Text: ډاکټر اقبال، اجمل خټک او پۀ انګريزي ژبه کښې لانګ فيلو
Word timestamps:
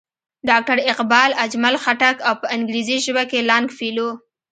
ډاکټر 0.49 0.77
اقبال، 0.93 1.29
اجمل 1.45 1.75
خټک 1.83 2.17
او 2.27 2.33
پۀ 2.41 2.45
انګريزي 2.55 2.97
ژبه 3.05 3.23
کښې 3.29 3.41
لانګ 3.49 3.67
فيلو 3.77 4.09